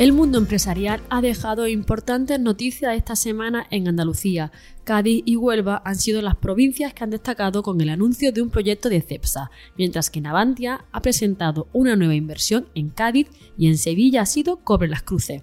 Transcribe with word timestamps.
El 0.00 0.14
mundo 0.14 0.38
empresarial 0.38 1.02
ha 1.10 1.20
dejado 1.20 1.68
importantes 1.68 2.40
noticias 2.40 2.96
esta 2.96 3.16
semana 3.16 3.66
en 3.70 3.86
Andalucía. 3.86 4.50
Cádiz 4.82 5.22
y 5.26 5.36
Huelva 5.36 5.82
han 5.84 5.96
sido 5.96 6.22
las 6.22 6.36
provincias 6.36 6.94
que 6.94 7.04
han 7.04 7.10
destacado 7.10 7.62
con 7.62 7.78
el 7.82 7.90
anuncio 7.90 8.32
de 8.32 8.40
un 8.40 8.48
proyecto 8.48 8.88
de 8.88 9.02
CEPSA, 9.02 9.50
mientras 9.76 10.08
que 10.08 10.22
Navantia 10.22 10.86
ha 10.90 11.02
presentado 11.02 11.68
una 11.74 11.96
nueva 11.96 12.14
inversión 12.14 12.66
en 12.74 12.88
Cádiz 12.88 13.28
y 13.58 13.68
en 13.68 13.76
Sevilla 13.76 14.22
ha 14.22 14.26
sido 14.26 14.60
Cobre 14.64 14.88
las 14.88 15.02
Cruces. 15.02 15.42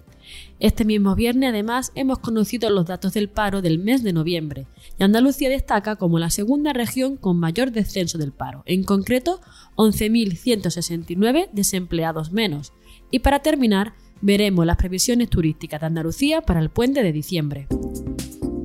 Este 0.58 0.84
mismo 0.84 1.14
viernes, 1.14 1.50
además, 1.50 1.92
hemos 1.94 2.18
conocido 2.18 2.68
los 2.68 2.86
datos 2.86 3.12
del 3.12 3.28
paro 3.28 3.62
del 3.62 3.78
mes 3.78 4.02
de 4.02 4.12
noviembre, 4.12 4.66
y 4.98 5.04
Andalucía 5.04 5.50
destaca 5.50 5.94
como 5.94 6.18
la 6.18 6.30
segunda 6.30 6.72
región 6.72 7.16
con 7.16 7.38
mayor 7.38 7.70
descenso 7.70 8.18
del 8.18 8.32
paro, 8.32 8.64
en 8.66 8.82
concreto 8.82 9.40
11.169 9.76 11.48
desempleados 11.52 12.32
menos. 12.32 12.72
Y 13.12 13.20
para 13.20 13.38
terminar, 13.38 13.94
veremos 14.20 14.66
las 14.66 14.76
previsiones 14.76 15.30
turísticas 15.30 15.80
de 15.80 15.86
Andalucía 15.86 16.42
para 16.42 16.60
el 16.60 16.70
puente 16.70 17.02
de 17.02 17.12
diciembre. 17.12 17.66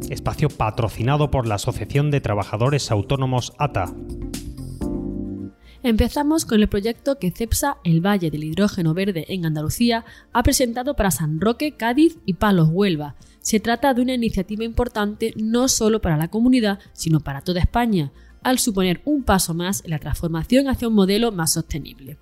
Espacio 0.09 0.49
patrocinado 0.49 1.31
por 1.31 1.47
la 1.47 1.55
Asociación 1.55 2.11
de 2.11 2.21
Trabajadores 2.21 2.91
Autónomos 2.91 3.53
ATA. 3.57 3.93
Empezamos 5.81 6.45
con 6.45 6.61
el 6.61 6.69
proyecto 6.69 7.19
que 7.19 7.31
CEPSA, 7.31 7.77
el 7.83 7.99
Valle 7.99 8.31
del 8.31 8.45
Hidrógeno 8.45 8.93
Verde 8.93 9.25
en 9.27 9.45
Andalucía, 9.45 10.05
ha 10.31 10.41
presentado 10.41 10.95
para 10.95 11.11
San 11.11 11.41
Roque, 11.41 11.75
Cádiz 11.75 12.19
y 12.25 12.35
Palos, 12.35 12.69
Huelva. 12.71 13.15
Se 13.39 13.59
trata 13.59 13.93
de 13.93 14.01
una 14.01 14.13
iniciativa 14.13 14.63
importante 14.63 15.33
no 15.35 15.67
solo 15.67 16.01
para 16.01 16.15
la 16.15 16.29
comunidad, 16.29 16.79
sino 16.93 17.19
para 17.19 17.41
toda 17.41 17.59
España, 17.59 18.13
al 18.43 18.59
suponer 18.59 19.01
un 19.03 19.23
paso 19.23 19.53
más 19.53 19.83
en 19.83 19.91
la 19.91 19.99
transformación 19.99 20.69
hacia 20.69 20.87
un 20.87 20.93
modelo 20.93 21.33
más 21.33 21.51
sostenible. 21.51 22.17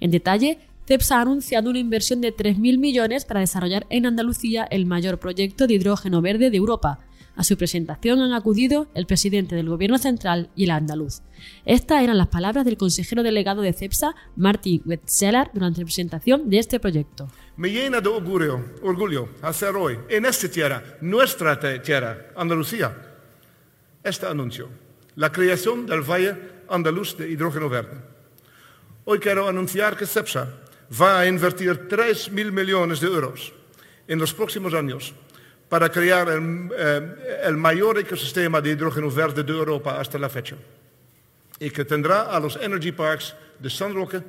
En 0.00 0.10
detalle, 0.10 0.58
CEPSA 0.86 1.16
ha 1.16 1.22
anunciado 1.22 1.70
una 1.70 1.78
inversión 1.78 2.20
de 2.20 2.36
3.000 2.36 2.78
millones 2.78 3.24
para 3.24 3.40
desarrollar 3.40 3.86
en 3.88 4.04
Andalucía 4.04 4.64
el 4.64 4.84
mayor 4.84 5.18
proyecto 5.18 5.66
de 5.66 5.74
hidrógeno 5.74 6.20
verde 6.20 6.50
de 6.50 6.58
Europa. 6.58 7.00
A 7.36 7.42
su 7.42 7.56
presentación 7.56 8.20
han 8.20 8.34
acudido 8.34 8.86
el 8.94 9.06
presidente 9.06 9.56
del 9.56 9.70
Gobierno 9.70 9.96
Central 9.96 10.50
y 10.54 10.64
el 10.64 10.70
andaluz. 10.70 11.22
Estas 11.64 12.02
eran 12.02 12.18
las 12.18 12.28
palabras 12.28 12.66
del 12.66 12.76
consejero 12.76 13.22
delegado 13.22 13.62
de 13.62 13.72
CEPSA, 13.72 14.14
Martin 14.36 14.82
Wetzeler, 14.84 15.50
durante 15.54 15.80
la 15.80 15.86
presentación 15.86 16.50
de 16.50 16.58
este 16.58 16.78
proyecto. 16.78 17.28
Me 17.56 17.70
llena 17.70 18.02
de 18.02 18.08
orgullo, 18.10 18.60
orgullo 18.82 19.30
hacer 19.40 19.74
hoy, 19.74 19.98
en 20.10 20.26
esta 20.26 20.48
tierra, 20.48 20.82
nuestra 21.00 21.58
tierra, 21.82 22.26
Andalucía, 22.36 22.94
este 24.04 24.26
anuncio, 24.26 24.68
la 25.16 25.32
creación 25.32 25.86
del 25.86 26.02
Valle 26.02 26.36
Andaluz 26.68 27.16
de 27.16 27.30
Hidrógeno 27.30 27.70
Verde. 27.70 27.96
Hoy 29.06 29.18
quiero 29.18 29.48
anunciar 29.48 29.96
que 29.96 30.06
CEPSA 30.06 30.63
va 31.00 31.20
a 31.20 31.26
invertir 31.26 31.88
3.000 31.88 32.52
millones 32.52 33.00
de 33.00 33.06
euros 33.06 33.52
en 34.06 34.18
los 34.18 34.32
próximos 34.32 34.74
años 34.74 35.14
para 35.68 35.88
crear 35.88 36.28
el, 36.28 36.70
eh, 36.76 37.40
el, 37.44 37.56
mayor 37.56 37.98
ecosistema 37.98 38.60
de 38.60 38.70
hidrógeno 38.70 39.10
verde 39.10 39.42
de 39.42 39.52
Europa 39.52 39.98
hasta 39.98 40.18
la 40.18 40.28
fecha 40.28 40.56
y 41.58 41.70
que 41.70 41.84
tendrá 41.84 42.22
a 42.22 42.38
los 42.38 42.56
Energy 42.56 42.92
Parks 42.92 43.34
de 43.58 43.70
San 43.70 43.94
Roque 43.94 44.22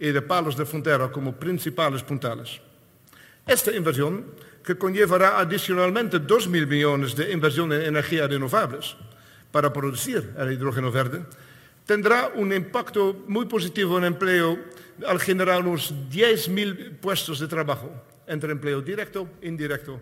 y 0.00 0.10
de 0.10 0.22
Palos 0.22 0.56
de 0.56 0.64
Frontera 0.64 1.10
como 1.10 1.34
principales 1.34 2.02
puntales. 2.02 2.60
Esta 3.46 3.72
inversión, 3.72 4.26
que 4.64 4.76
conllevará 4.76 5.38
adicionalmente 5.40 6.20
2.000 6.20 6.66
millones 6.66 7.16
de 7.16 7.32
inversión 7.32 7.72
en 7.72 7.82
energías 7.82 8.28
renovables 8.28 8.96
para 9.50 9.72
producir 9.72 10.34
el 10.36 10.52
hidrógeno 10.52 10.92
verde, 10.92 11.24
tendrá 11.86 12.28
un 12.34 12.52
impacto 12.52 13.24
muy 13.26 13.46
positivo 13.46 13.96
en 13.98 14.04
empleo 14.04 14.58
al 15.06 15.20
generar 15.20 15.66
unos 15.66 15.94
10.000 16.10 16.98
puestos 17.00 17.40
de 17.40 17.48
trabajo 17.48 17.90
entre 18.26 18.52
empleo 18.52 18.80
directo, 18.82 19.28
indirecto 19.42 20.00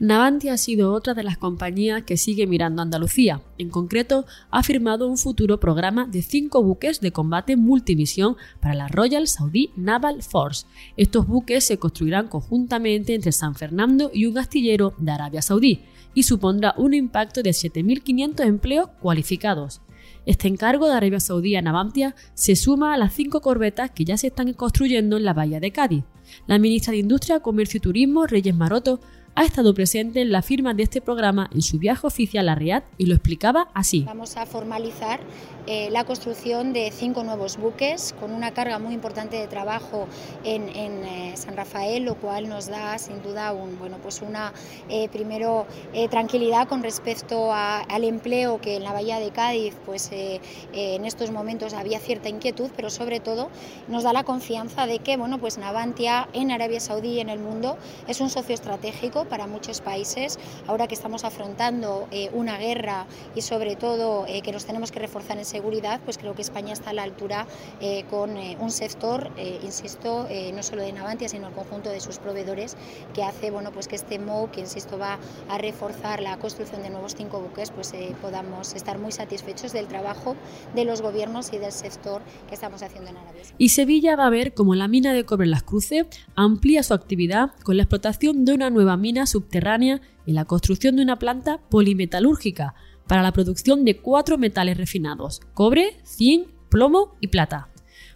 Navanti 0.00 0.48
ha 0.48 0.56
sido 0.56 0.92
otra 0.92 1.14
de 1.14 1.22
las 1.22 1.36
compañías 1.36 2.02
que 2.02 2.16
sigue 2.16 2.46
mirando 2.46 2.82
Andalucía. 2.82 3.42
En 3.58 3.68
concreto, 3.68 4.24
ha 4.50 4.62
firmado 4.62 5.06
un 5.06 5.18
futuro 5.18 5.60
programa 5.60 6.06
de 6.06 6.22
cinco 6.22 6.62
buques 6.62 7.00
de 7.00 7.12
combate 7.12 7.56
multimisión 7.56 8.36
para 8.60 8.74
la 8.74 8.88
Royal 8.88 9.28
Saudi 9.28 9.70
Naval 9.76 10.22
Force. 10.22 10.66
Estos 10.96 11.26
buques 11.26 11.64
se 11.64 11.78
construirán 11.78 12.28
conjuntamente 12.28 13.14
entre 13.14 13.32
San 13.32 13.54
Fernando 13.54 14.10
y 14.12 14.26
un 14.26 14.38
astillero 14.38 14.94
de 14.98 15.12
Arabia 15.12 15.42
Saudí 15.42 15.82
y 16.14 16.22
supondrá 16.22 16.74
un 16.78 16.94
impacto 16.94 17.42
de 17.42 17.50
7.500 17.50 18.46
empleos 18.46 18.88
cualificados. 19.00 19.82
Este 20.26 20.48
encargo 20.48 20.88
de 20.88 20.94
Arabia 20.94 21.20
Saudí 21.20 21.56
a 21.56 21.62
Navantia 21.62 22.14
se 22.34 22.56
suma 22.56 22.94
a 22.94 22.96
las 22.96 23.12
cinco 23.12 23.40
corbetas 23.40 23.90
que 23.90 24.04
ya 24.04 24.16
se 24.16 24.28
están 24.28 24.52
construyendo 24.54 25.16
en 25.16 25.24
la 25.24 25.34
bahía 25.34 25.60
de 25.60 25.70
Cádiz. 25.70 26.04
La 26.46 26.58
ministra 26.58 26.92
de 26.92 26.98
Industria, 26.98 27.40
Comercio 27.40 27.78
y 27.78 27.80
Turismo, 27.80 28.26
Reyes 28.26 28.54
Maroto, 28.54 29.00
ha 29.36 29.44
estado 29.44 29.74
presente 29.74 30.20
en 30.20 30.30
la 30.30 30.42
firma 30.42 30.74
de 30.74 30.84
este 30.84 31.00
programa 31.00 31.50
en 31.52 31.62
su 31.62 31.78
viaje 31.78 32.06
oficial 32.06 32.48
a 32.48 32.54
Riad 32.54 32.84
y 32.98 33.06
lo 33.06 33.14
explicaba 33.14 33.68
así. 33.74 34.04
Vamos 34.06 34.36
a 34.36 34.46
formalizar 34.46 35.20
eh, 35.66 35.88
la 35.90 36.04
construcción 36.04 36.72
de 36.72 36.92
cinco 36.92 37.24
nuevos 37.24 37.56
buques 37.56 38.14
con 38.20 38.32
una 38.32 38.52
carga 38.52 38.78
muy 38.78 38.94
importante 38.94 39.36
de 39.36 39.46
trabajo 39.46 40.06
en, 40.44 40.68
eh, 40.68 41.32
San 41.36 41.56
Rafael, 41.56 42.04
lo 42.04 42.14
cual 42.16 42.48
nos 42.48 42.66
da 42.68 42.98
sin 42.98 43.22
duda 43.22 43.52
un, 43.52 43.78
bueno, 43.78 43.96
pues 44.02 44.22
una 44.22 44.52
eh, 44.88 45.08
primero 45.08 45.66
tranquilidad 46.10 46.68
con 46.68 46.82
respecto 46.82 47.52
al 47.52 48.04
empleo 48.04 48.60
que 48.60 48.76
en 48.76 48.84
la 48.84 48.92
bahía 48.92 49.18
de 49.18 49.30
Cádiz 49.30 49.74
pues, 49.86 50.10
en 50.12 51.04
estos 51.04 51.30
momentos 51.30 51.72
había 51.72 51.98
cierta 51.98 52.28
inquietud, 52.28 52.70
pero 52.76 52.90
sobre 52.90 53.20
todo 53.20 53.48
nos 53.88 54.02
da 54.02 54.12
la 54.12 54.24
confianza 54.24 54.86
de 54.86 54.98
que 54.98 55.16
bueno, 55.16 55.38
pues 55.38 55.58
Navantia 55.58 56.28
en 56.32 56.50
Arabia 56.50 56.80
Saudí 56.80 57.14
y 57.14 57.20
en 57.20 57.28
el 57.28 57.38
mundo 57.38 57.76
es 58.06 58.20
un 58.20 58.30
socio 58.30 58.54
estratégico 58.54 59.23
para 59.24 59.46
muchos 59.46 59.80
países, 59.80 60.38
ahora 60.66 60.86
que 60.86 60.94
estamos 60.94 61.24
afrontando 61.24 62.06
eh, 62.10 62.30
una 62.32 62.58
guerra 62.58 63.06
y 63.34 63.42
sobre 63.42 63.76
todo 63.76 64.26
eh, 64.26 64.42
que 64.42 64.52
nos 64.52 64.64
tenemos 64.64 64.92
que 64.92 65.00
reforzar 65.00 65.38
en 65.38 65.44
seguridad, 65.44 66.00
pues 66.04 66.18
creo 66.18 66.34
que 66.34 66.42
España 66.42 66.72
está 66.72 66.90
a 66.90 66.92
la 66.92 67.02
altura 67.02 67.46
eh, 67.80 68.04
con 68.10 68.34
un 68.34 68.70
sector, 68.70 69.30
insisto, 69.62 70.26
no 70.54 70.62
solo 70.62 70.82
de 70.82 70.92
Navantia, 70.92 71.28
sino 71.28 71.48
el 71.48 71.54
conjunto 71.54 71.90
de 71.90 72.00
sus 72.00 72.18
proveedores, 72.18 72.76
que 73.12 73.22
hace 73.22 73.50
bueno, 73.50 73.70
pues 73.72 73.88
que 73.88 73.96
este 73.96 74.18
MOU, 74.18 74.50
que 74.50 74.60
insisto 74.60 74.98
va 74.98 75.18
a 75.48 75.58
reforzar 75.58 76.20
la 76.20 76.38
construcción 76.38 76.82
de 76.82 76.90
nuevos 76.90 77.14
cinco 77.14 77.40
buques, 77.40 77.70
pues 77.70 77.92
podamos 78.20 78.74
estar 78.74 78.98
muy 78.98 79.12
satisfechos 79.12 79.72
del 79.72 79.86
trabajo 79.86 80.36
de 80.74 80.84
los 80.84 81.02
gobiernos 81.02 81.52
y 81.52 81.58
del 81.58 81.72
sector 81.72 82.22
que 82.48 82.54
estamos 82.54 82.82
haciendo 82.82 83.10
en 83.10 83.16
Arabia. 83.16 83.42
Y 83.58 83.70
Sevilla 83.70 84.16
va 84.16 84.26
a 84.26 84.30
ver 84.30 84.54
cómo 84.54 84.74
la 84.74 84.88
mina 84.88 85.12
de 85.12 85.24
cobre 85.24 85.46
Las 85.46 85.62
Cruces 85.62 86.06
amplía 86.34 86.82
su 86.82 86.94
actividad 86.94 87.52
con 87.62 87.76
la 87.76 87.84
explotación 87.84 88.44
de 88.44 88.54
una 88.54 88.70
nueva 88.70 88.96
mina 88.96 89.13
subterránea 89.26 90.00
y 90.26 90.32
la 90.32 90.44
construcción 90.44 90.96
de 90.96 91.02
una 91.02 91.18
planta 91.18 91.60
polimetalúrgica 91.70 92.74
para 93.06 93.22
la 93.22 93.32
producción 93.32 93.84
de 93.84 93.98
cuatro 93.98 94.38
metales 94.38 94.76
refinados, 94.76 95.40
cobre, 95.54 95.98
zinc, 96.04 96.48
plomo 96.68 97.16
y 97.20 97.28
plata. 97.28 97.68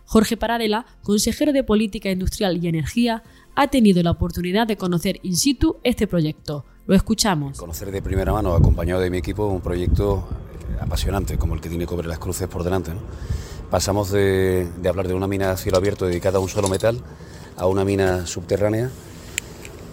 Jorge 0.04 0.37
Paradela, 0.37 0.87
consejero 1.03 1.53
de 1.53 1.62
Política 1.62 2.10
Industrial 2.10 2.56
y 2.62 2.69
Energía, 2.69 3.22
ha 3.54 3.69
tenido 3.69 4.03
la 4.03 4.12
oportunidad 4.12 4.66
de 4.66 4.76
conocer 4.76 5.20
in 5.22 5.37
situ 5.37 5.76
este 5.84 6.06
proyecto. 6.06 6.64
Lo 6.87 6.94
escuchamos. 6.94 7.58
Conocer 7.58 7.91
de 7.91 8.00
primera 8.00 8.32
mano, 8.32 8.54
acompañado 8.54 9.00
de 9.00 9.10
mi 9.10 9.19
equipo, 9.19 9.47
un 9.47 9.60
proyecto 9.60 10.26
eh, 10.70 10.76
apasionante 10.81 11.37
como 11.37 11.54
el 11.54 11.60
que 11.60 11.69
tiene 11.69 11.84
Cobre 11.84 12.08
Las 12.08 12.19
Cruces 12.19 12.48
por 12.48 12.64
delante. 12.64 12.92
Pasamos 13.70 14.10
de, 14.10 14.66
de 14.81 14.88
hablar 14.88 15.08
de 15.08 15.14
una 15.14 15.28
mina 15.28 15.50
a 15.50 15.56
cielo 15.58 15.76
abierto 15.76 16.06
dedicada 16.06 16.38
a 16.38 16.41
un 16.41 16.48
solo 16.48 16.69
metal 16.69 17.02
a 17.58 17.67
una 17.67 17.84
mina 17.84 18.26
subterránea 18.26 18.90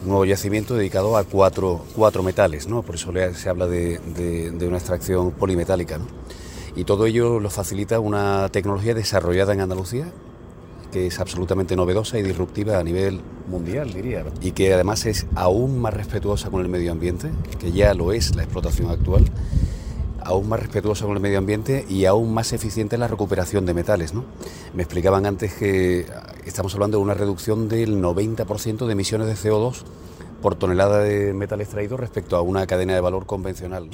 nuevo 0.05 0.25
yacimiento 0.25 0.75
dedicado 0.75 1.17
a 1.17 1.23
cuatro, 1.23 1.85
cuatro 1.95 2.23
metales, 2.23 2.67
¿no? 2.67 2.81
por 2.81 2.95
eso 2.95 3.11
se 3.33 3.49
habla 3.49 3.67
de, 3.67 3.99
una 4.67 4.77
extracción 4.77 5.31
polimetálica. 5.31 5.99
Y 6.75 6.83
todo 6.83 7.05
ello 7.05 7.39
lo 7.39 7.49
facilita 7.49 7.99
una 7.99 8.49
tecnología 8.49 8.93
desarrollada 8.93 9.53
en 9.53 9.61
Andalucía, 9.61 10.11
que 10.91 11.07
es 11.07 11.19
absolutamente 11.19 11.75
novedosa 11.75 12.19
y 12.19 12.23
disruptiva 12.23 12.77
a 12.79 12.83
nivel 12.83 13.21
mundial, 13.47 13.93
diría, 13.93 14.25
y 14.41 14.51
que 14.51 14.73
además 14.73 15.05
es 15.05 15.25
aún 15.35 15.79
más 15.79 15.93
respetuosa 15.93 16.49
con 16.49 16.61
el 16.61 16.69
medio 16.69 16.91
ambiente, 16.91 17.29
que 17.59 17.71
ya 17.71 17.93
lo 17.93 18.11
es 18.11 18.35
la 18.35 18.43
explotación 18.43 18.89
actual, 18.89 19.25
aún 20.25 20.49
más 20.49 20.59
respetuosa 20.59 21.05
con 21.05 21.15
el 21.15 21.21
medio 21.21 21.37
ambiente 21.37 21.85
y 21.87 22.05
aún 22.05 22.33
más 22.33 22.51
eficiente 22.51 22.95
en 22.95 23.01
la 23.01 23.07
recuperación 23.07 23.65
de 23.65 23.73
metales. 23.73 24.13
¿no? 24.13 24.25
Me 24.73 24.83
explicaban 24.83 25.25
antes 25.25 25.53
que 25.53 26.05
estamos 26.45 26.73
hablando 26.73 26.97
de 26.97 27.03
una 27.03 27.13
reducción 27.13 27.67
del 27.67 28.01
90% 28.01 28.85
de 28.85 28.91
emisiones 28.91 29.27
de 29.27 29.33
CO2 29.33 29.83
por 30.41 30.55
tonelada 30.55 30.99
de 30.99 31.33
metal 31.33 31.61
extraído 31.61 31.97
respecto 31.97 32.35
a 32.37 32.41
una 32.41 32.67
cadena 32.67 32.93
de 32.93 33.01
valor 33.01 33.25
convencional. 33.25 33.89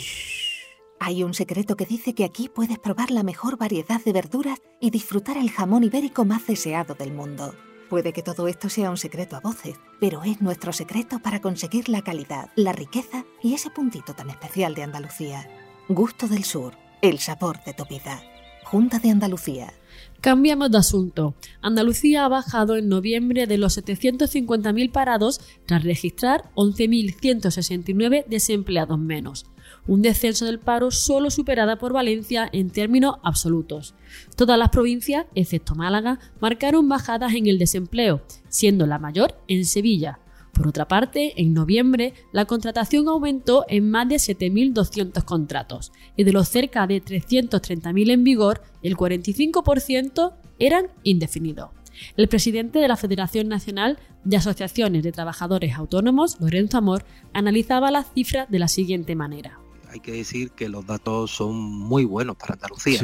Hay 1.00 1.24
un 1.24 1.33
secreto 1.33 1.75
que 1.75 1.86
dice 1.86 2.13
que 2.13 2.24
aquí 2.24 2.48
puedes 2.48 2.77
probar 2.77 3.09
la 3.09 3.24
mejor 3.24 3.57
variedad 3.57 4.00
de 4.03 4.13
verduras 4.13 4.59
y 4.80 4.92
disfrutar 4.92 5.38
el 5.38 5.50
jamón 5.50 5.83
ibérico 5.83 6.25
más 6.25 6.45
deseado 6.45 6.94
del 6.94 7.12
mundo. 7.12 7.56
Puede 7.89 8.13
que 8.13 8.21
todo 8.21 8.48
esto 8.48 8.69
sea 8.69 8.89
un 8.89 8.97
secreto 8.97 9.36
a 9.36 9.39
voces, 9.39 9.75
pero 10.00 10.24
es 10.24 10.42
nuestro 10.42 10.71
secreto 10.71 11.19
para 11.19 11.42
conseguir 11.42 11.89
la 11.89 12.04
calidad, 12.04 12.50
la 12.56 12.71
riqueza 12.71 13.25
y 13.42 13.54
ese 13.54 13.69
puntito 13.69 14.13
tan 14.13 14.30
especial 14.30 14.75
de 14.75 14.83
Andalucía. 14.83 15.50
Gusto 15.89 16.27
del 16.27 16.44
Sur, 16.44 16.75
el 17.01 17.19
sabor 17.19 17.63
de 17.65 17.74
tu 17.74 17.86
vida. 17.86 18.21
Junta 18.63 19.00
de 19.00 19.09
Andalucía. 19.09 19.74
Cambiamos 20.21 20.69
de 20.69 20.77
asunto. 20.77 21.33
Andalucía 21.62 22.25
ha 22.25 22.29
bajado 22.29 22.75
en 22.75 22.89
noviembre 22.89 23.47
de 23.47 23.57
los 23.57 23.77
750.000 23.77 24.91
parados 24.91 25.41
tras 25.65 25.83
registrar 25.83 26.51
11.169 26.56 28.25
desempleados 28.27 29.00
menos 29.00 29.47
un 29.88 30.01
descenso 30.01 30.45
del 30.45 30.59
paro 30.59 30.91
solo 30.91 31.29
superada 31.29 31.77
por 31.77 31.94
Valencia 31.94 32.50
en 32.51 32.69
términos 32.69 33.15
absolutos. 33.23 33.95
Todas 34.35 34.57
las 34.57 34.69
provincias, 34.69 35.25
excepto 35.35 35.75
Málaga, 35.75 36.19
marcaron 36.39 36.88
bajadas 36.88 37.33
en 37.33 37.47
el 37.47 37.57
desempleo, 37.57 38.21
siendo 38.50 38.85
la 38.85 39.00
mayor 39.00 39.35
en 39.47 39.65
Sevilla. 39.65 40.19
Por 40.61 40.67
otra 40.67 40.87
parte, 40.87 41.41
en 41.41 41.55
noviembre, 41.55 42.13
la 42.31 42.45
contratación 42.45 43.07
aumentó 43.07 43.65
en 43.67 43.89
más 43.89 44.07
de 44.07 44.17
7.200 44.17 45.23
contratos, 45.23 45.91
y 46.15 46.23
de 46.23 46.33
los 46.33 46.49
cerca 46.49 46.85
de 46.85 47.03
330.000 47.03 48.11
en 48.11 48.23
vigor, 48.23 48.61
el 48.83 48.95
45% 48.95 50.33
eran 50.59 50.85
indefinidos. 51.01 51.71
El 52.15 52.27
presidente 52.27 52.77
de 52.77 52.87
la 52.87 52.95
Federación 52.95 53.47
Nacional 53.47 53.97
de 54.23 54.37
Asociaciones 54.37 55.01
de 55.01 55.11
Trabajadores 55.11 55.73
Autónomos, 55.73 56.39
Lorenzo 56.39 56.77
Amor, 56.77 57.05
analizaba 57.33 57.89
las 57.89 58.13
cifras 58.13 58.47
de 58.47 58.59
la 58.59 58.67
siguiente 58.67 59.15
manera 59.15 59.57
hay 59.91 59.99
que 59.99 60.13
decir 60.13 60.51
que 60.51 60.69
los 60.69 60.85
datos 60.85 61.31
son 61.31 61.53
muy 61.53 62.05
buenos 62.05 62.37
para 62.37 62.53
Andalucía. 62.53 63.01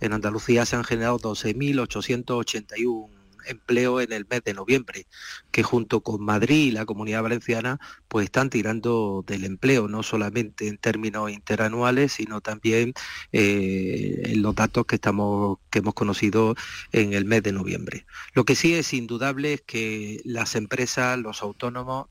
En 0.00 0.12
Andalucía 0.12 0.64
se 0.66 0.76
han 0.76 0.84
generado 0.84 1.18
12.881 1.18 3.17
empleos 3.48 4.02
en 4.02 4.12
el 4.12 4.26
mes 4.28 4.42
de 4.44 4.54
noviembre, 4.54 5.06
que 5.50 5.62
junto 5.62 6.02
con 6.02 6.22
Madrid 6.24 6.68
y 6.68 6.70
la 6.70 6.86
Comunidad 6.86 7.22
Valenciana 7.22 7.80
pues 8.08 8.24
están 8.24 8.50
tirando 8.50 9.24
del 9.26 9.44
empleo, 9.44 9.88
no 9.88 10.02
solamente 10.02 10.68
en 10.68 10.78
términos 10.78 11.30
interanuales, 11.30 12.12
sino 12.12 12.40
también 12.40 12.94
eh, 13.32 14.22
en 14.24 14.42
los 14.42 14.54
datos 14.54 14.86
que, 14.86 14.96
estamos, 14.96 15.58
que 15.70 15.80
hemos 15.80 15.94
conocido 15.94 16.54
en 16.92 17.12
el 17.12 17.24
mes 17.24 17.42
de 17.42 17.52
noviembre. 17.52 18.06
Lo 18.34 18.44
que 18.44 18.54
sí 18.54 18.74
es 18.74 18.92
indudable 18.92 19.54
es 19.54 19.62
que 19.62 20.20
las 20.24 20.54
empresas, 20.54 21.18
los 21.18 21.42
autónomos, 21.42 22.06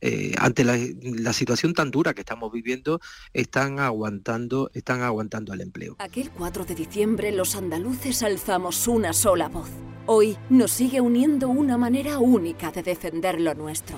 eh, 0.00 0.34
ante 0.38 0.64
la, 0.64 1.32
situación 1.32 1.74
tan 1.74 1.90
dura 1.90 2.14
que 2.14 2.20
estamos 2.20 2.52
viviendo, 2.52 3.00
están 3.32 3.78
aguantando, 3.78 4.70
están 4.74 5.02
aguantando 5.02 5.52
el 5.52 5.60
empleo. 5.60 5.96
Aquel 5.98 6.30
4 6.30 6.64
de 6.64 6.74
diciembre 6.74 7.32
los 7.32 7.54
andaluces 7.54 8.22
alzamos 8.22 8.88
una 8.88 9.12
sola 9.12 9.48
voz. 9.48 9.70
Hoy 10.06 10.36
nos 10.48 10.72
sigue 10.72 11.00
uniendo 11.00 11.48
una 11.48 11.78
manera 11.78 12.18
única 12.18 12.70
de 12.72 12.82
defender 12.82 13.40
lo 13.40 13.54
nuestro. 13.54 13.96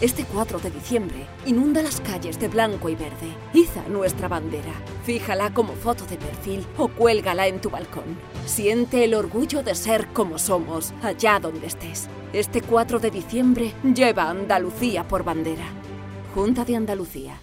Este 0.00 0.24
4 0.32 0.60
de 0.60 0.70
diciembre, 0.70 1.26
inunda 1.44 1.82
las 1.82 2.00
calles 2.00 2.38
de 2.38 2.46
blanco 2.46 2.88
y 2.88 2.94
verde. 2.94 3.34
Iza 3.52 3.82
nuestra 3.88 4.28
bandera. 4.28 4.72
Fíjala 5.02 5.52
como 5.52 5.72
foto 5.72 6.06
de 6.06 6.16
perfil 6.16 6.64
o 6.76 6.86
cuélgala 6.86 7.48
en 7.48 7.60
tu 7.60 7.68
balcón. 7.68 8.04
Siente 8.46 9.02
el 9.02 9.14
orgullo 9.14 9.64
de 9.64 9.74
ser 9.74 10.06
como 10.12 10.38
somos, 10.38 10.94
allá 11.02 11.40
donde 11.40 11.66
estés. 11.66 12.08
Este 12.32 12.62
4 12.62 13.00
de 13.00 13.10
diciembre 13.10 13.74
lleva 13.82 14.30
Andalucía 14.30 15.02
por 15.08 15.24
bandera. 15.24 15.66
Junta 16.32 16.64
de 16.64 16.76
Andalucía. 16.76 17.40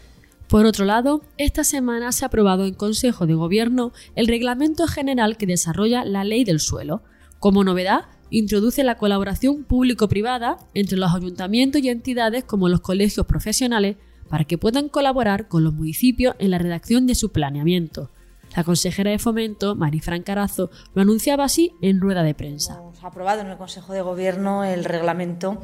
Por 0.48 0.66
otro 0.66 0.86
lado, 0.86 1.24
esta 1.38 1.66
semana 1.66 2.14
se 2.14 2.24
ha 2.24 2.28
aprobado 2.28 2.66
en 2.66 2.74
Consejo 2.74 3.28
de 3.28 3.34
Gobierno 3.34 3.92
el 4.16 4.28
Reglamento 4.28 4.88
General 4.88 5.36
que 5.36 5.46
desarrolla 5.46 6.06
la 6.06 6.24
Ley 6.24 6.46
del 6.46 6.62
Suelo. 6.62 7.04
Como 7.40 7.66
novedad, 7.66 8.06
introduce 8.30 8.84
la 8.84 8.98
colaboración 8.98 9.64
público-privada 9.64 10.58
entre 10.74 10.98
los 10.98 11.14
ayuntamientos 11.14 11.82
y 11.82 11.90
entidades 11.90 12.44
como 12.44 12.70
los 12.70 12.82
colegios 12.82 13.26
profesionales 13.26 13.98
para 14.30 14.44
que 14.44 14.58
puedan 14.58 14.90
colaborar 14.90 15.48
con 15.48 15.64
los 15.64 15.74
municipios 15.74 16.36
en 16.40 16.52
la 16.52 16.58
redacción 16.58 17.08
de 17.08 17.16
su 17.16 17.32
planeamiento. 17.32 18.10
La 18.56 18.64
consejera 18.64 19.12
de 19.12 19.20
Fomento, 19.20 19.76
Marifran 19.76 20.24
Carazo, 20.24 20.72
lo 20.94 21.02
anunciaba 21.02 21.44
así 21.44 21.74
en 21.82 22.00
rueda 22.00 22.24
de 22.24 22.34
prensa. 22.34 22.78
Hemos 22.80 23.04
aprobado 23.04 23.42
en 23.42 23.48
el 23.48 23.58
Consejo 23.58 23.94
de 23.94 24.02
Gobierno 24.02 24.64
el 24.64 24.86
reglamento 24.86 25.62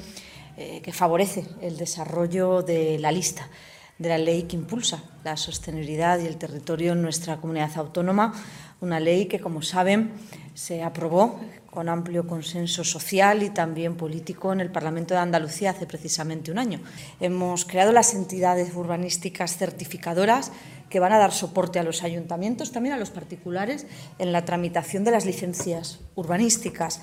eh, 0.57 0.81
que 0.83 0.91
favorece 0.91 1.45
el 1.61 1.77
desarrollo 1.77 2.61
de 2.61 2.99
la 2.99 3.11
lista 3.11 3.47
de 4.01 4.09
la 4.09 4.17
ley 4.17 4.43
que 4.43 4.55
impulsa 4.55 5.03
la 5.23 5.37
sostenibilidad 5.37 6.19
y 6.19 6.25
el 6.25 6.37
territorio 6.37 6.93
en 6.93 7.03
nuestra 7.03 7.37
comunidad 7.37 7.69
autónoma, 7.75 8.33
una 8.79 8.99
ley 8.99 9.27
que, 9.27 9.39
como 9.39 9.61
saben, 9.61 10.11
se 10.55 10.81
aprobó 10.81 11.39
con 11.71 11.87
amplio 11.87 12.27
consenso 12.27 12.83
social 12.83 13.43
y 13.43 13.49
también 13.49 13.95
político 13.95 14.51
en 14.51 14.59
el 14.59 14.71
Parlamento 14.71 15.13
de 15.13 15.21
Andalucía 15.21 15.71
hace 15.71 15.87
precisamente 15.87 16.51
un 16.51 16.59
año. 16.59 16.81
Hemos 17.21 17.63
creado 17.63 17.93
las 17.93 18.13
entidades 18.13 18.75
urbanísticas 18.75 19.57
certificadoras 19.57 20.51
que 20.89 20.99
van 20.99 21.13
a 21.13 21.17
dar 21.17 21.31
soporte 21.31 21.79
a 21.79 21.83
los 21.83 22.03
ayuntamientos, 22.03 22.73
también 22.73 22.93
a 22.93 22.99
los 22.99 23.09
particulares, 23.09 23.87
en 24.19 24.33
la 24.33 24.43
tramitación 24.43 25.05
de 25.05 25.11
las 25.11 25.25
licencias 25.25 26.01
urbanísticas. 26.15 27.01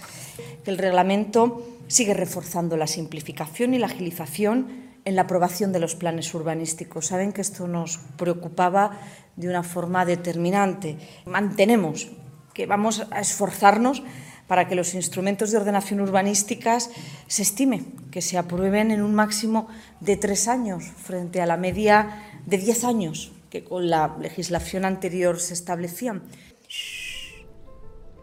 El 0.67 0.77
reglamento 0.77 1.67
sigue 1.87 2.13
reforzando 2.13 2.77
la 2.77 2.87
simplificación 2.87 3.73
y 3.73 3.79
la 3.79 3.87
agilización 3.87 4.89
en 5.07 5.17
la 5.17 5.23
aprobación 5.23 5.73
de 5.73 5.81
los 5.81 5.95
planes 5.95 6.35
urbanísticos. 6.35 7.07
Saben 7.07 7.33
que 7.33 7.41
esto 7.41 7.67
nos 7.67 8.01
preocupaba 8.19 9.01
de 9.37 9.49
una 9.49 9.63
forma 9.63 10.05
determinante. 10.05 10.99
Mantenemos 11.25 12.09
que 12.53 12.67
vamos 12.67 13.07
a 13.11 13.21
esforzarnos 13.21 14.03
para 14.49 14.67
que 14.67 14.75
los 14.75 14.95
instrumentos 14.95 15.53
de 15.53 15.59
ordenación 15.59 16.01
urbanísticas 16.01 16.91
se 17.29 17.43
estime 17.43 17.85
que 18.11 18.23
se 18.23 18.39
aprueben 18.39 18.91
en 18.91 19.03
un 19.03 19.15
máximo 19.15 19.69
de 20.01 20.17
tres 20.17 20.49
años 20.49 20.83
frente 20.85 21.41
a 21.41 21.47
la 21.47 21.57
media 21.57 22.41
de 22.47 22.59
diez 22.59 22.83
años 22.83 23.31
que 23.51 23.63
con 23.63 23.89
la 23.89 24.17
legislación 24.19 24.85
anterior 24.85 25.39
se 25.39 25.55
establecían. 25.55 26.23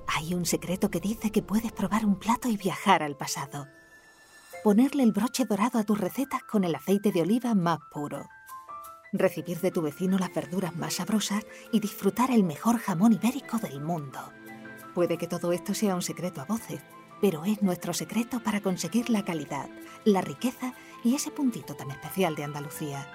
Hay 0.08 0.34
un 0.34 0.46
secreto 0.46 0.90
que 0.90 1.00
dice 1.00 1.32
que 1.32 1.42
puedes 1.42 1.72
probar 1.72 2.06
un 2.06 2.18
plato 2.18 2.50
y 2.50 2.58
viajar 2.58 3.04
al 3.04 3.16
pasado. 3.16 3.68
Ponerle 4.64 5.04
el 5.04 5.12
broche 5.12 5.46
dorado 5.46 5.78
a 5.78 5.84
tus 5.84 6.00
recetas 6.00 6.42
con 6.44 6.64
el 6.64 6.74
aceite 6.74 7.12
de 7.12 7.22
oliva 7.22 7.54
más 7.54 7.80
puro. 7.92 8.28
Recibir 9.14 9.60
de 9.62 9.72
tu 9.72 9.82
vecino 9.82 10.18
las 10.18 10.34
verduras 10.34 10.76
más 10.76 10.96
sabrosas 10.96 11.46
y 11.72 11.80
disfrutar 11.80 12.32
el 12.32 12.44
mejor 12.44 12.80
jamón 12.80 13.14
ibérico 13.14 13.58
del 13.60 13.82
mundo. 13.82 14.20
Puede 14.96 15.18
que 15.18 15.28
todo 15.28 15.52
esto 15.52 15.74
sea 15.74 15.94
un 15.94 16.02
secreto 16.02 16.40
a 16.40 16.46
voces, 16.46 16.80
pero 17.22 17.44
es 17.44 17.62
nuestro 17.62 17.94
secreto 17.94 18.42
para 18.42 18.62
conseguir 18.62 19.10
la 19.10 19.26
calidad, 19.26 19.70
la 20.06 20.22
riqueza 20.22 20.74
y 21.04 21.16
ese 21.16 21.32
puntito 21.32 21.76
tan 21.76 21.92
especial 21.92 22.34
de 22.36 22.46
Andalucía. 22.46 23.06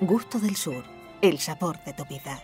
Gusto 0.00 0.40
del 0.40 0.56
Sur, 0.56 0.82
el 1.20 1.38
sabor 1.38 1.78
de 1.84 1.92
tu 1.92 2.04
vida. 2.06 2.42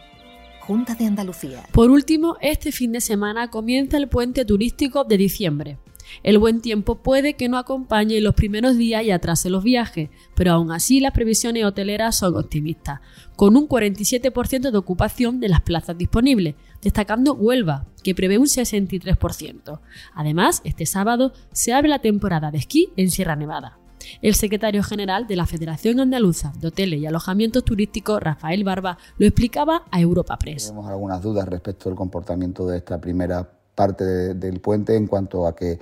Junta 0.60 0.94
de 0.94 1.06
Andalucía. 1.06 1.64
Por 1.72 1.90
último, 1.90 2.36
este 2.40 2.70
fin 2.70 2.92
de 2.92 3.00
semana 3.00 3.50
comienza 3.50 3.96
el 3.96 4.08
puente 4.08 4.44
turístico 4.44 5.02
de 5.02 5.16
diciembre. 5.16 5.78
El 6.22 6.38
buen 6.38 6.60
tiempo 6.60 6.96
puede 6.96 7.34
que 7.34 7.48
no 7.48 7.58
acompañe 7.58 8.20
los 8.20 8.34
primeros 8.34 8.76
días 8.76 9.04
y 9.04 9.10
atrase 9.10 9.50
los 9.50 9.64
viajes, 9.64 10.10
pero 10.34 10.52
aún 10.52 10.72
así 10.72 11.00
las 11.00 11.12
previsiones 11.12 11.64
hoteleras 11.64 12.18
son 12.18 12.36
optimistas, 12.36 13.00
con 13.36 13.56
un 13.56 13.68
47% 13.68 14.70
de 14.70 14.78
ocupación 14.78 15.40
de 15.40 15.48
las 15.48 15.60
plazas 15.60 15.96
disponibles, 15.96 16.54
destacando 16.82 17.34
Huelva, 17.34 17.86
que 18.02 18.14
prevé 18.14 18.38
un 18.38 18.46
63%. 18.46 19.80
Además, 20.14 20.60
este 20.64 20.86
sábado 20.86 21.32
se 21.52 21.72
abre 21.72 21.88
la 21.88 22.00
temporada 22.00 22.50
de 22.50 22.58
esquí 22.58 22.90
en 22.96 23.10
Sierra 23.10 23.36
Nevada. 23.36 23.78
El 24.22 24.34
secretario 24.34 24.82
general 24.82 25.26
de 25.26 25.36
la 25.36 25.46
Federación 25.46 26.00
Andaluza 26.00 26.52
de 26.58 26.68
Hoteles 26.68 27.00
y 27.00 27.06
Alojamientos 27.06 27.64
Turísticos, 27.64 28.20
Rafael 28.22 28.64
Barba, 28.64 28.98
lo 29.18 29.26
explicaba 29.26 29.84
a 29.90 30.00
Europa 30.00 30.36
Press. 30.38 30.68
Tenemos 30.68 30.88
algunas 30.88 31.22
dudas 31.22 31.46
respecto 31.48 31.88
al 31.88 31.94
comportamiento 31.94 32.66
de 32.66 32.78
esta 32.78 33.00
primera 33.00 33.57
parte 33.78 34.34
del 34.34 34.58
puente 34.58 34.96
en 34.96 35.06
cuanto 35.06 35.46
a 35.46 35.54
que 35.54 35.78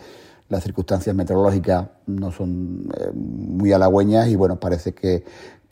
las 0.50 0.62
circunstancias 0.62 1.16
meteorológicas 1.16 1.86
no 2.04 2.30
son 2.30 2.92
eh, 2.94 3.10
muy 3.14 3.72
halagüeñas 3.72 4.28
y 4.28 4.36
bueno, 4.36 4.60
parece 4.60 4.92
que, 4.92 5.24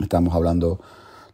Estamos 0.00 0.34
hablando 0.34 0.80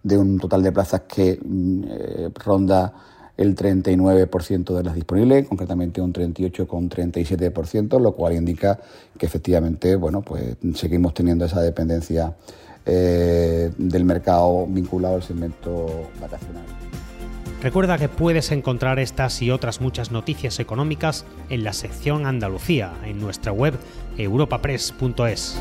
de 0.03 0.19
un 0.19 0.39
total 0.39 0.63
de 0.63 0.73
plazas 0.73 1.03
que 1.03 1.39
mm, 1.43 1.85
eh, 1.89 2.31
ronda 2.45 2.93
el 3.37 3.55
39% 3.55 4.77
de 4.77 4.83
las 4.83 4.95
disponibles, 4.95 5.47
concretamente 5.47 6.01
un 6.01 6.13
38,37%, 6.13 8.01
lo 8.01 8.13
cual 8.13 8.35
indica 8.35 8.81
que 9.17 9.27
efectivamente, 9.27 9.95
bueno, 9.95 10.23
pues 10.23 10.57
seguimos 10.75 11.15
teniendo 11.15 11.45
esa 11.45 11.63
dependencia 11.63 12.35
eh, 12.85 13.71
del 13.79 14.05
mercado 14.05 14.67
vinculado 14.67 15.17
al 15.17 15.23
segmento 15.23 16.09
vacacional. 16.21 16.65
Recuerda 17.63 17.99
que 17.99 18.09
puedes 18.09 18.51
encontrar 18.51 18.99
estas 18.99 19.43
y 19.43 19.51
otras 19.51 19.81
muchas 19.81 20.11
noticias 20.11 20.59
económicas 20.59 21.25
en 21.49 21.65
la 21.65 21.73
sección 21.73 22.27
Andalucía, 22.27 22.93
en 23.05 23.21
nuestra 23.21 23.53
web 23.53 23.75
europapress.es. 24.17 25.61